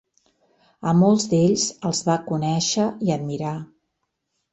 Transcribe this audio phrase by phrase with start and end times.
[0.91, 3.53] A molts d'ells els va conèixer i admirar.